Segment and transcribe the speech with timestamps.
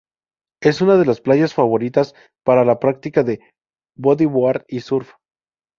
[0.63, 3.39] Es una de las playas favoritas para la práctica de
[3.95, 5.11] bodyboard y surf.